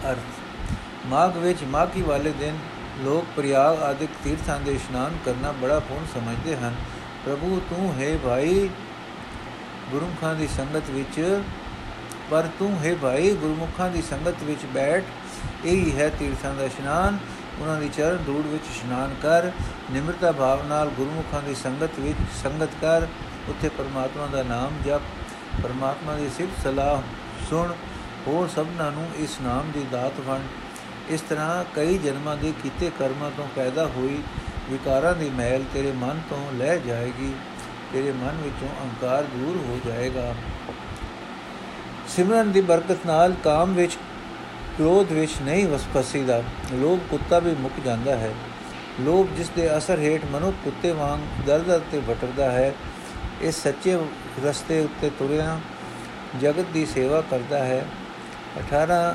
[0.08, 2.58] ਅਰਥ। ਮਾਗ ਵਿੱਚ ਮਾਗੀ ਵਾਲੇ ਦਿਨ
[2.98, 6.74] ਲੋਕ ਪ੍ਰਿਆਗ ਆਦਿਕ ਤੀਰਥਾਂ ਦੇ ਇਸ਼ਨਾਨ ਕਰਨਾ ਬੜਾ ਪੁੰਨ ਸਮਝਦੇ ਹਨ।
[7.24, 8.68] ਪ੍ਰਭੂ, ਤੂੰ ਹੈ ਭਾਈ
[9.90, 11.42] ਗੁਰਮੁਖਾਂ ਦੀ ਸੰਗਤ ਵਿੱਚ,
[12.30, 15.04] ਪਰ ਤੂੰ ਹੈ ਭਾਈ ਗੁਰਮੁਖਾਂ ਦੀ ਸੰਗਤ ਵਿੱਚ ਬੈਠ।
[15.64, 17.18] ਇਹੀ ਹੈ ਤੀਰਥਾਂ ਦਾ ਇਸ਼ਨਾਨ।
[17.60, 19.50] ਉਹਨਾਂ ਦੀ ਚਰਨ ਧੂੜ ਵਿੱਚ ਇਸ਼ਨਾਨ ਕਰ।
[19.90, 23.06] ਨਿਮਰਤਾ ਭਾਵ ਨਾਲ ਗੁਰਮੁਖਾਂ ਦੀ ਸੰਗਤ ਵਿੱਚ ਸੰਗਤ ਕਰ।
[23.48, 25.00] ਉੱਥੇ ਪਰਮਾਤਮਾ ਦਾ ਨਾਮ ਜਪ।
[25.62, 27.02] ਪਰਮਾਤਮਾ ਦੀ ਸਿਫਤ ਸਲਾਹ
[27.50, 27.72] ਸੁਣ।
[28.26, 33.30] ਹੋਰ ਸਭਨਾਂ ਨੂੰ ਇਸ ਨਾਮ ਦੀ ਦਾਤ ਵੰਡ। ਇਸ ਤਰ੍ਹਾਂ ਕਈ ਜਨਮਾਂ ਦੇ ਕੀਤੇ ਕਰਮਾਂ
[33.30, 34.22] ਤੋਂ ਪੈਦਾ ਹੋਈ
[34.70, 37.32] ਵਿਕਾਰਾਂ ਦੀ ਮਹਿਲ ਤੇਰੇ ਮਨ ਤੋਂ ਲੈ ਜਾਏਗੀ,
[37.92, 40.34] ਤੇਰੇ ਮਨ ਵਿੱਚੋਂ ਅਹੰਕਾਰ ਦੂਰ ਹੋ ਜਾਏਗਾ।
[42.08, 43.96] ਸਿਮਰਨ ਦੀ ਬਰਕਤ ਨਾਲ ਕਾਮ ਵਿੱਚ
[44.76, 48.32] ਕ੍ਰੋਧ ਵਿੱਚ ਨਹੀਂ ਵਸਪਸੀਦਾ ਲੋਭ ਕੁੱਤਾ ਵੀ ਮੁੱਕ ਜਾਂਦਾ ਹੈ।
[49.00, 52.72] ਲੋਭ ਜਿਸ ਦੇ ਅਸਰ ਹੇਠ ਮਨੁੱਖ ਕੁੱਤੇ ਵਾਂਗ ਦਰਦ ਤੇ ਵਟਰਦਾ ਹੈ
[53.40, 53.98] ਇਸ ਸੱਚੇ
[54.44, 55.58] ਰਸਤੇ ਉੱਤੇ ਤੁਰਿਆ
[56.40, 57.84] ਜਗਤ ਦੀ ਸੇਵਾ ਕਰਦਾ ਹੈ।
[58.58, 59.14] 18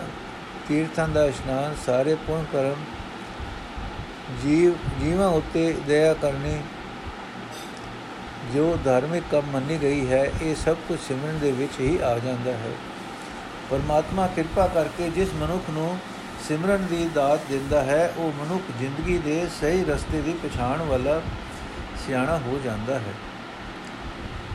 [0.67, 2.75] ਤੀਰਥਾਂ ਦਾ ਇਸ਼ਨਾਨ ਸਾਰੇ ਪੁੰਨ ਕਰਮ
[4.43, 6.61] ਜੀਵ, ਜੀਵਾਂ ਉੱਤੇ ਦਇਆ ਕਰਨੀ
[8.53, 12.51] ਜੋ ਧਾਰਮਿਕ ਕੰਮ ਮੰਨੀ ਗਈ ਹੈ, ਇਹ ਸਭ ਕੁਝ ਸਿਮਰਨ ਦੇ ਵਿੱਚ ਹੀ ਆ ਜਾਂਦਾ
[12.51, 12.71] ਹੈ।
[13.69, 15.97] ਪਰਮਾਤਮਾ ਕਿਰਪਾ ਕਰਕੇ ਜਿਸ ਮਨੁੱਖ ਨੂੰ
[16.47, 21.21] ਸਿਮਰਨ ਦੀ ਦਾਤ ਦਿੰਦਾ ਹੈ, ਉਹ ਮਨੁੱਖ ਜ਼ਿੰਦਗੀ ਦੇ ਸਹੀ ਰਸਤੇ ਦੀ ਪਛਾਣ ਵਾਲਾ
[22.07, 23.13] ਸਿਆਣਾ ਹੋ ਜਾਂਦਾ ਹੈ।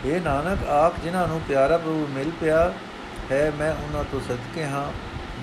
[0.05, 2.73] ਇਹ ਨਾਨਕ ਆਖ ਜਿਨ੍ਹਾਂ ਨੂੰ ਪਿਆਰਾ ਪ੍ਰਭੂ ਮਿਲ ਪਿਆ
[3.31, 4.93] ਹੈ, ਮੈਂ ਉਹਨਾਂ ਤੋਂ ਸਦਕੇ ਹਾਂ।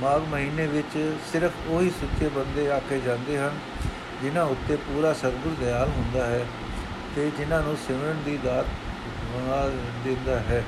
[0.02, 3.60] ਮਾਘ ਮਹੀਨੇ ਵਿੱਚ ਸਿਰਫ ਉਹੀ ਸੁੱਚੇ ਬੰਦੇ ਆਕੇ ਜਾਂਦੇ ਹਨ,
[4.22, 6.46] ਜਿਨ੍ਹਾਂ ਉੱਤੇ ਪੂਰਾ ਸਤਿਗੁਰ ਦਿਆਲ ਹੁੰਦਾ ਹੈ
[7.16, 8.66] ਤੇ ਜਿਨ੍ਹਾਂ ਨੂੰ ਸਿਮਰਨ ਦੀ ਦਾਤ
[9.34, 9.70] ਬਣਾ
[10.04, 10.64] ਦਿੰਦਾ ਹੈ।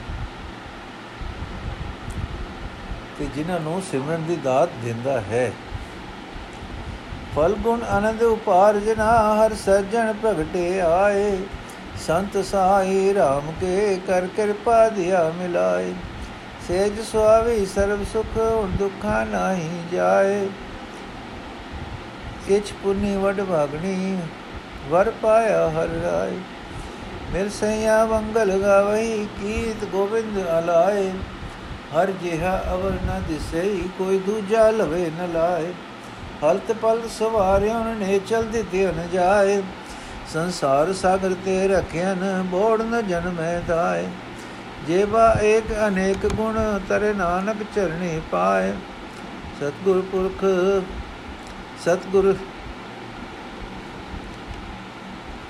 [3.20, 5.52] ਤੇ ਜਿਨ੍ਹਾਂ ਨੂੰ ਸਿਮਰਨ ਦੀ ਦਾਤ ਦਿੰਦਾ ਹੈ।
[7.36, 11.38] ਫਲ ਗੁਣ ਆਨੰਦ ਉਪਾਰ ਜਨਾ, ਹਰ ਸੱਜਣ ਪ੍ਰਗਟੇ ਆਏ।
[12.08, 15.94] ਸੰਤ ਸਾਈ RAM ਕੇ ਕਰ ਕਿਰਪਾ ਦਿਆ ਮਿਲਾਏ।
[16.70, 18.38] ਸੇਜ ਸੁਆਵੀ, ਸਰਬ ਸੁਖ
[18.80, 20.50] ਦੁੱਖਾ ਨਹੀਂ ਜਾਏ।
[22.48, 24.18] ਕਿਛ ਪੁਨੀ ਵਡ ਭਾਗਣੀ,
[24.90, 26.38] ਵਰ ਪਾਇਆ ਹਰ ਰਾਏ।
[27.34, 31.10] ਮਿਲ ਸਈਆ ਮੰਗਲ ਗਾਵਈ, ਕੀਤ ਗੋਬਿੰਦ ਅਲਾਏ।
[31.96, 35.74] ਹਰ ਜਿਹਾ ਅਵਰ ਨ ਦਿਸਈ ਕੋਈ ਦੂਜਾ ਲਵੇ ਨ ਲਾਏ।
[36.44, 39.62] ਹਲਤ ਪਲ ਸਵਾਰਿਆਂ ਨੇ ਚਲ ਦਿੱਤੇ ਨ ਜਾਏ।
[40.34, 44.08] ਸੰਸਾਰ ਸਾਗਰ ਤੇ ਰਖਿਆਨ ਬੋੜ ਨ ਜਨਮੈ ਦਾਏ
[44.88, 46.58] ਜੇਵਾ ਏਕ ਅਨੇਕ ਗੁਣ
[46.90, 48.74] ਤਰੇ ਨਾਨਕ ਚਰਣੀ ਪਾਏ।
[49.60, 50.44] ਸਤਗੁਰ ਪੁਰਖ,
[51.86, 52.36] ਸਤਗੁਰ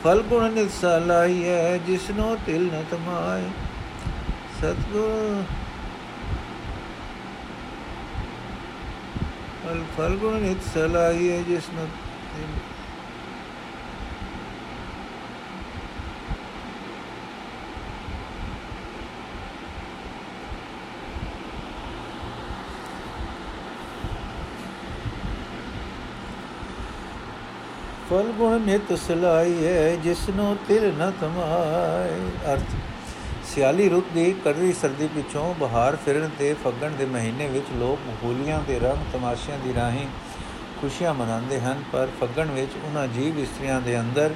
[0.03, 3.49] ਫਲ ਗੁਣ ਨਿਸਾ ਲਾਈਐ, ਜਿਸਨੋ ਤਿਲ ਨ ਤਮਾਏ।
[4.59, 5.43] ਸਤਗੁਰ
[9.63, 11.87] ਫਲ ਫਲ ਗੁਣ ਨਿਸਾ ਲਾਈਐ, ਜਿਸਨੋ
[28.09, 32.13] ਫਲ ਗੁਣ ਨਿਤ ਸਲਾਈਐ, ਜਿਸਨੂੰ ਤਿਲ ਨ ਤਮਾਏ
[32.53, 32.71] ਅਰਥ,
[33.45, 38.59] ਸਿਆਲੀ ਰੁੱਤ ਦੀ ਕੜਰੀ ਸਰਦੀ ਪਿੱਛੋਂ ਬਹਾਰ ਫਿਰਨ ਤੇ ਫੱਗਣ ਦੇ ਮਹੀਨੇ ਵਿੱਚ ਲੋਕ ਹੋਲੀਆਂ
[38.67, 40.07] ਦੇ ਰੰਗ ਤਮਾਸ਼ਿਆਂ ਦੀ ਰਾਹੀਂ
[40.81, 44.33] ਖੁਸ਼ੀਆਂ ਮਨਾਉਂਦੇ ਹਨ, ਪਰ ਫੱਗਣ ਵਿੱਚ ਉਹਨਾਂ ਜੀਵ ਇਸਤਰੀਆਂ ਦੇ ਅੰਦਰ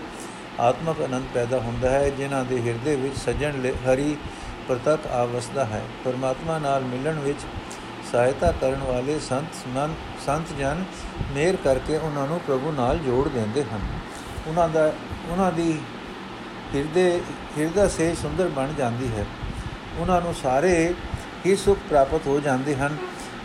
[0.60, 4.15] ਆਤਮਕ ਆਨੰਦ ਪੈਦਾ ਹੁੰਦਾ ਹੈ, ਜਿਨ੍ਹਾਂ ਦੇ ਹਿਰਦੇ ਵਿੱਚ ਸਜਣ ਹਰੀ
[4.68, 7.39] ਪ੍ਰਤੱਖ ਆਵਸਦਾ ਹੈ। ਪਰਮਾਤਮਾ ਨਾਲ ਮਿਲਣ ਵਿੱਚ
[8.13, 9.93] ਸਹਾਇਤਾ ਕਰਨ ਵਾਲੇ ਸੰਤ ਮਨ
[10.25, 10.84] ਸੰਤ ਜਨ
[11.32, 13.79] ਮੇਰ ਕਰਕੇ ਉਹਨਾਂ ਨੂੰ ਪ੍ਰਭੂ ਨਾਲ ਜੋੜ ਦਿੰਦੇ ਹਨ।
[14.48, 14.93] ਉਹਨਾਂ ਦਾ,
[15.29, 15.79] ਉਹਨਾਂ ਦੀ
[16.75, 17.22] ਹਿਰਦੇ,
[17.58, 19.25] ਹਿਰਦਾ ਸੇ ਸੁੰਦਰ ਬਣ ਜਾਂਦੀ ਹੈ।
[19.98, 20.93] ਉਹਨਾਂ ਨੂੰ ਸਾਰੇ
[21.46, 22.98] ਹੀ ਸੁਖ ਪ੍ਰਾਪਤ ਹੋ ਜਾਂਦੇ ਹਨ।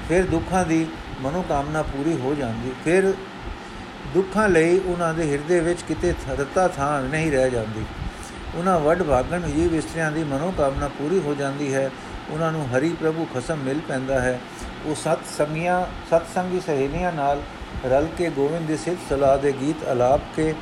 [0.09, 0.87] ਫਿਰ ਦੁੱਖਾਂ ਦੀ
[1.21, 3.13] ਮਨੋਕਾਮਨਾ ਪੂਰੀ ਹੋ ਜਾਂਦੀ, ਫਿਰ
[4.15, 7.85] ਦੁੱਖਾਂ ਲਈ ਉਹਨਾਂ ਦੇ ਹਿਰਦੇ ਵਿੱਚ ਕਿਤੇ ਥਰਤਾ ਥਾਂ ਨਹੀਂ ਰਹਿ ਜਾਂਦੀ।
[8.55, 11.91] ਉਹਨਾਂ ਵੱਡ ਭਾਗਣ ਜੀਵ ਇਸਤਰੀਆਂ ਦੀ ਮਨੋਕਾਮਨਾ ਪੂਰੀ ਹੋ ਜਾਂਦੀ ਹੈ।
[12.31, 14.41] ਉਹਨਾਂ ਨੂੰ ਹਰੀ ਪ੍ਰਭੂ ਖਸਮ ਮਿਲ ਪੈਂਦਾ ਹੈ।
[14.87, 17.43] ਉਹ ਸਤ ਸੰਗੀਆਂ, ਸਤ ਸੰਗੀ ਸਹੇਲੀਆਂ ਨਾਲ
[17.85, 20.55] ਰਲ ਕੇ ਗੋਵਿੰਦ ਦੇ ਸਿਫਤ ਸਲਾਹ ਦੇ ਗੀਤ ਅਲਾਪ ਕੇ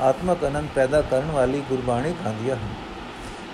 [0.00, 2.68] ਆਤਮਕ ਅਨੰਦ ਪੈਦਾ ਕਰਨ ਵਾਲੀ ਗੁਰਬਾਣੀ ਗਾਉਂਦੀਆਂ ਹਨ।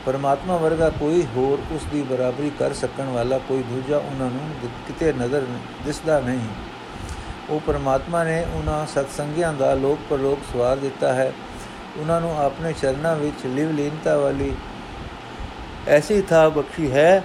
[0.07, 5.13] ਪਰਮਾਤਮਾ ਵਰਗਾ ਕੋਈ ਹੋਰ ਉਸ ਦੀ ਬਰਾਬਰੀ ਕਰ ਸਕਣ ਵਾਲਾ ਕੋਈ ਦੂਜਾ ਉਹਨਾਂ ਨੂੰ ਕਿਤੇ
[5.13, 5.47] ਨਜ਼ਰ
[5.85, 6.49] ਦਿਸਦਾ ਨਹੀਂ।
[7.51, 11.33] ਉਹ ਪਰਮਾਤਮਾ ਨੇ ਉਹਨਾਂ ਸਤਸੰਗੀਆਂ ਦਾ ਲੋਕ ਪਰਲੋਕ ਸਵਾਰ ਦਿੱਤਾ ਹੈ।
[11.97, 14.53] ਉਹਨਾਂ ਨੂੰ ਆਪਣੇ ਚਰਨਾਂ ਵਿੱਚ ਲਿਵ ਲੀਨਤਾ ਵਾਲੀ
[15.89, 17.23] ਐਸੀ ਥਾਂ ਬਖਸ਼ੀ ਹੈ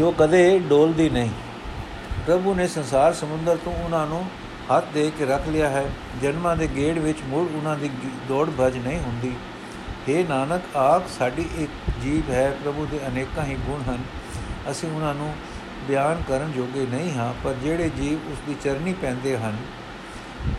[0.00, 1.30] ਜੋ ਕਦੇ ਡੋਲਦੀ ਨਹੀਂ।
[2.26, 4.24] ਪ੍ਰਭੂ ਨੇ ਸੰਸਾਰ ਸਮੁੰਦਰ ਤੋਂ ਉਹਨਾਂ ਨੂੰ
[4.70, 5.90] ਹੱਥ ਦੇ ਕੇ ਰੱਖ ਲਿਆ ਹੈ।
[6.22, 7.90] ਜਨਮਾਂ ਦੇ ਗੇੜ ਵਿੱਚ ਮੁੜ ਉਹਨਾਂ ਦੀ
[8.28, 9.32] ਦੌੜ ਭਜ ਨਹੀਂ ਹੁੰਦੀ।
[10.08, 11.70] हे ਨਾਨਕ ਆਖ ਸਾਡੀ ਇੱਕ
[12.02, 13.98] ਜੀਵ ਹੈ। ਪ੍ਰਭੂ ਦੇ ਅਨੇਕਾਂ ਹੀ ਗੁਣ ਹਨ।
[14.70, 15.34] ਅਸੀਂ ਉਹਨਾਂ ਨੂੰ
[15.88, 19.56] ਬਿਆਨ ਕਰਨ ਜੋਗੇ ਨਹੀਂ ਹਾਂ, ਪਰ ਜਿਹੜੇ ਜੀਵ ਉਸ ਦੀ ਚਰਨੀ ਪੈਂਦੇ ਹਨ,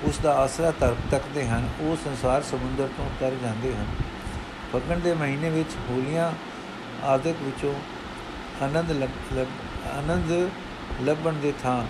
[0.03, 0.71] ਉਸ ਦਾ ਆਸਰਾ
[1.11, 3.87] ਤੱਕਦੇ ਹਨ, ਉਹ ਸੰਸਾਰ ਸਮੁੰਦਰ ਤੋਂ ਤਰ ਜਾਂਦੇ ਹਨ।
[4.73, 6.31] ਫੱਗਣ ਦੇ ਮਹੀਨੇ ਵਿੱਚ ਹੋਲੀਆਂ
[7.03, 7.73] ਆਦਿਕ ਵਿੱਚੋਂ
[8.61, 8.91] ਆਨੰਦ
[9.97, 10.49] ਆਨੰਦ
[11.01, 11.83] ਲੱਭਣ ਦੇ ਥਾਂ।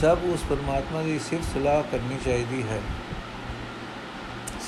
[0.00, 2.80] ਸਭ ਉਸ ਪਰਮਾਤਮਾ ਦੀ ਸਿਫਤ ਸਲਾਹ ਕਰਨੀ ਚਾਹੀਦੀ ਹੈ।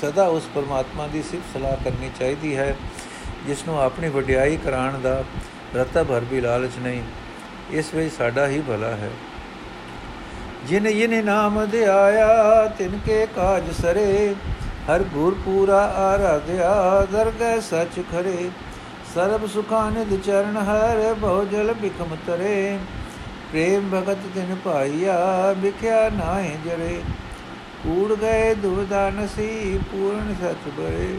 [0.01, 2.75] ਸਦਾ ਉਸ ਪਰਮਾਤਮਾ ਦੀ ਸਿਫਤ ਸਲਾਹ ਕਰਨੀ ਚਾਹੀਦੀ ਹੈ
[3.47, 5.23] ਜਿਸ ਨੂੰ ਆਪਣੀ ਵਡਿਆਈ ਕਰਾਉਣ ਦਾ
[5.75, 7.03] ਰਤਾ ਭਰ ਵੀ ਲਾਲਚ ਨਹੀਂ।
[7.71, 9.09] ਇਸ ਵਿੱਚ ਸਾਡਾ ਹੀ ਭਲਾ ਹੈ।
[10.65, 14.35] ਜਿਨ ਜਿਨ ਨਾਮ ਦੇ ਆਇਆ, ਤਿਨ ਕੇ ਕਾਜ ਸਰੇ,
[14.87, 18.49] ਹਰ ਗੁਰ ਪੂਰਾ ਆਰਾਧਿਆ, ਦਰਗਹਿ ਸਚ ਖਰੇ।
[19.15, 22.79] ਸਰਬ ਸੁਖਾਂ ਨਿਦ ਚਰਨ ਹਰ ਬਹੁ ਜਲ ਬਿਕਮ ਤਰੇ।
[23.51, 25.17] ਪ੍ਰੇਮ ਭਗਤ ਤਿਨ ਭਾਈਆ,
[25.57, 27.01] ਵਿਖਿਆ ਨਾਹੀ ਜਰੇ।
[27.83, 31.17] ਕੂੜ ਗਏ ਦੁਵਦਾ ਨਸੀ, ਪੂਰਨ ਸਤ ਬਰੇ।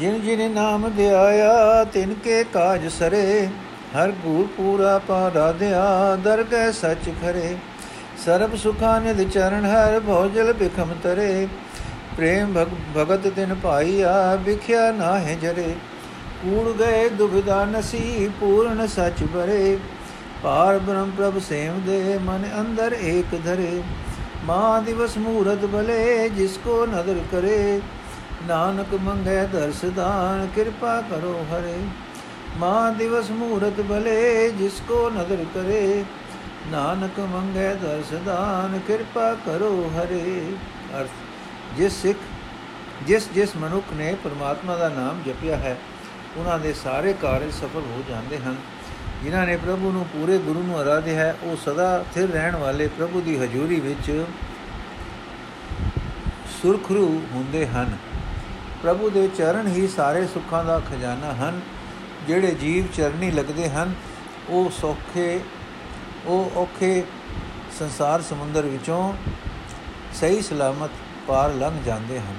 [0.00, 3.48] ਜਿਨ ਜਿਨ ਨਾਮ ਧਿਆਇਆ ਤਿਨ ਕੇ ਕਾਜ ਸਰੇ।
[3.94, 7.56] ਹਰ ਗੁਰ ਪੂਰਾ ਪਾਰਾਧਿਆ ਦਰਗਹਿ ਸਚ ਖਰੇ।
[8.24, 11.46] ਸਰਬ ਸੁਖਾਂ ਨਿਦ ਚਰਨ, ਹਰ ਭੋਜਲ ਬਿਖਮ ਤਰੇ।
[12.16, 12.54] ਪ੍ਰੇਮ
[12.96, 15.74] ਭਗਤ ਤਿਨ ਭਾਈਆ, ਵਿਖਿਆ ਨਾਹਿ ਜਰੇ।
[16.42, 19.76] ਕੂੜ ਗਏ ਦੁਬਿਧਾ ਨਸੀ, ਪੂਰਨ ਸਚ ਬਰੇ
[20.42, 23.82] ਪਾਰ ਬ੍ਰਹਮ ਪ੍ਰਭ ਸੇਵ ਦੇ, ਮਨ ਅੰਦਰ ਏਕ ਧਰੇ।
[24.44, 27.80] ਮਾ ਦਿਵਸ ਮੂਰਤ ਭਲੇ ਜਿਸ ਕੋ ਨਦਰ ਕਰੇ।
[28.46, 31.76] ਨਾਨਕ ਮੰਗੇ ਦਰਸਦਾਨ ਕਿਰਪਾ ਕਰੋ ਹਰੇ।
[32.56, 36.04] ਮਾ ਦਿਵਸ ਮੂਰਤ ਭਲੇ, ਜਿਸ ਕੋ ਨਦਰ ਕਰੇ।
[36.70, 40.54] ਨਾਨਕ ਮੰਗੇ ਦਰਸਦਾਨ ਕਿਰਪਾ ਕਰੋ ਹਰੇ।
[41.00, 41.10] ਅਰਥ,
[41.76, 42.18] ਜਿਸ ਸਿੱਖ,
[43.06, 45.76] ਜਿਸ ਜਿਸ ਮਨੁੱਖ ਨੇ ਪਰਮਾਤਮਾ ਦਾ ਨਾਮ ਜਪਿਆ ਹੈ,
[46.36, 48.56] ਉਹਨਾਂ ਦੇ ਸਾਰੇ ਕਾਰਜ ਸਫਲ ਹੋ ਜਾਂਦੇ ਹਨ।
[49.24, 53.20] ਜਿਨ੍ਹਾਂ ਨੇ ਪ੍ਰਭੂ ਨੂੰ ਪੂਰੇ ਗੁਰੂ ਨੂੰ ਅਰਾਧਿਆ ਹੈ, ਉਹ ਸਦਾ ਸਥਿਰ ਰਹਿਣ ਵਾਲੇ ਪ੍ਰਭੂ
[53.20, 54.24] ਦੀ ਹਜ਼ੂਰੀ ਵਿੱਚ
[56.62, 57.96] ਸੁਰਖਰੂ ਹੁੰਦੇ ਹਨ।
[58.86, 61.60] ਪ੍ਰਭੂ ਦੇ ਚਰਨ ਹੀ ਸਾਰੇ ਸੁੱਖਾਂ ਦਾ ਖਜ਼ਾਨਾ ਹਨ।
[62.26, 63.94] ਜਿਹੜੇ ਜੀਵ ਚਰਨੀ ਲੱਗਦੇ ਹਨ,
[64.48, 65.40] ਉਹ ਸੌਖੇ,
[66.26, 67.04] ਉਹ ਔਖੇ
[67.78, 69.12] ਸੰਸਾਰ ਸਮੁੰਦਰ ਵਿੱਚੋਂ
[70.14, 70.90] ਸਹੀ ਸਲਾਮਤ
[71.26, 72.34] ਪਾਰ ਲੰਘ ਜਾਂਦੇ ਹਨ।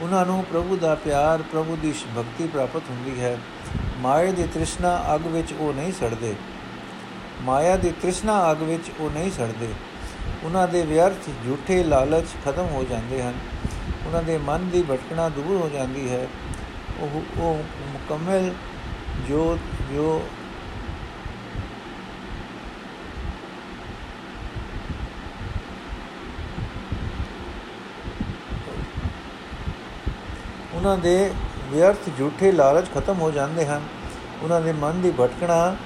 [0.00, 3.38] ਉਹਨਾਂ ਨੂੰ ਪ੍ਰਭੂ ਦਾ ਪਿਆਰ, ਪ੍ਰਭੂ ਦੀ ਭਗਤੀ ਪ੍ਰਾਪਤ ਹੁੰਦੀ ਹੈ।
[3.98, 6.34] ਮਾਇਆ ਦੀ ਤ੍ਰਿਸ਼ਨਾ ਅਗ ਵਿੱਚ ਉਹ ਨਹੀਂ ਸੜਦੇ।
[7.42, 9.72] ਮਾਇਆ ਦੀ ਤ੍ਰਿਸ਼ਨਾ ਅਗ ਵਿੱਚ ਉਹ ਨਹੀਂ ਸੜਦੇ।
[10.44, 13.34] ਉਹਨਾਂ ਦੇ ਵਿਅਰਥ, ਝੂਠੇ ਲਾਲਚ ਖਤਮ ਹੋ ਜਾਂਦੇ ਹਨ।
[14.12, 16.26] ਉਹਨਾਂ ਦੇ ਮਨ ਦੀ ਭਟਕਣਾ ਦੂਰ ਹੋ ਜਾਂਦੀ ਹੈ।
[17.00, 18.50] ਉਹ ਉਹ ਮੁਕੰਮਲ
[19.28, 19.58] ਜੋ
[19.92, 20.22] ਜੋ
[30.74, 31.30] ਉਹਨਾਂ ਦੇ
[31.70, 33.82] ਵਿਅਰਥ ਝੂਠੇ ਲਾਲਚ ਖਤਮ ਹੋ ਜਾਂਦੇ ਹਨ।
[34.42, 35.76] ਉਹਨਾਂ ਦੇ ਮਨ ਦੀ ਭਟਕਣਾ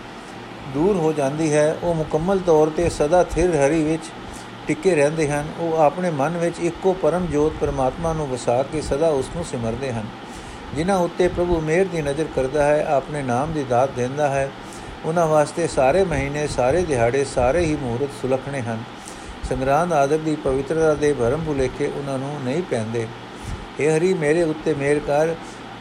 [0.75, 4.03] ਦੂਰ ਹੋ ਜਾਂਦੀ ਹੈ। ਉਹ ਮੁਕੰਮਲ ਤੌਰ ਤੇ ਸਦਾ ਥਿਰ ਹਰੀ ਵਿੱਚ
[4.69, 9.09] ਟਿਕੇ ਰਹਿੰਦੇ ਹਨ, ਉਹ ਆਪਣੇ ਮਨ ਵਿੱਚ ਇੱਕੋ ਪਰਮ ਜੋਤ ਪਰਮਾਤਮਾ ਨੂੰ ਵਸਾ ਕੇ ਸਦਾ
[9.09, 10.07] ਉਸ ਨੂੰ ਸਿਮਰਦੇ ਹਨ।
[10.75, 14.51] ਜਿਨ੍ਹਾਂ ਉੱਤੇ ਪ੍ਰਭੂ ਮਿਹਰ ਦੀ ਨਜ਼ਰ ਕਰਦਾ ਹੈ, ਆਪਣੇ ਨਾਮ ਦੀ ਦਾਤ ਦਿੰਦਾ ਹੈ।
[15.05, 18.79] ਉਹਨਾਂ ਵਾਸਤੇ ਸਾਰੇ ਮਹੀਨੇ, ਸਾਰੇ ਦਿਹਾੜੇ, ਸਾਰੇ ਹੀ ਮੂਰਤ ਸੁਲਖਣੇ ਹਨ।
[19.49, 23.07] ਸੰਗਰਾਂਦ ਆਦਰ ਦੀ ਪਵਿੱਤਰਤਾ ਦੇ ਭਰਮ ਭੁਲੇਖੇ ਉਹਨਾਂ ਨੂੰ ਨਹੀਂ ਪੈਂਦੇ।
[23.81, 25.35] اے ਹਰੀ, ਮੇਰੇ ਉੱਤੇ ਮਿਹਰ ਕਰ।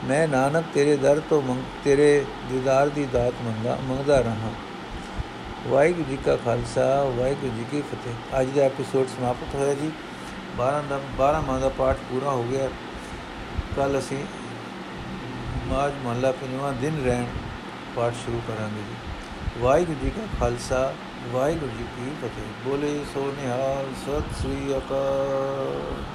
[0.06, 4.50] ਮੈਂ ਨਾਨਕ ਤੇਰੇ ਦਰ ਤੋਂ ਤੇਰੇ ਦੀਦਾਰ ਦੀ ਦਾਤ ਮੰਗਾ ਮੰਗਦਾ ਰਹਾ।
[5.68, 9.92] ਵਾਹਿਗੁਰੂ ਜੀ ਕਾ ਖਾਲਸਾ, ਵਾਹਿਗੁਰੂ ਜੀ ਕੀ ਫਤਿਹ। ਅੱਜ ਦਾ ਐਪੀਸੋਡ ਸਮਾਪਤ ਹੋਇਆ ਜੀ।
[10.58, 12.70] 12 ਦਾ 12 ਮਾਹ ਦਾ ਪਾਠ ਪੂਰਾ ਹੋ ਗਿਆ।
[13.76, 14.26] ਕੱਲ ਅਸੀਂ
[15.68, 17.26] ਮਾਜ ਮਹੱਲਾ ਪੰਜਵਾਂ ਦਿਨ ਰਹਿਣ
[17.96, 18.96] ਪਾਠ ਸ਼ੁਰੂ ਕਰਾਂਗੇ ਜੀ।
[19.60, 20.94] ਵਾਹਿਗੁਰੂ ਜੀ ਕਾ ਖਾਲਸਾ,
[21.32, 26.15] ਵਾਹਿਗੁਰੂ ਜੀ ਕੀ ਫਤਿਹ। ਬੋਲੇ ਸੋ ਨਿਹਾਲ, ਸਤਿ ਸ੍ਰੀ ਅਕਾਲ।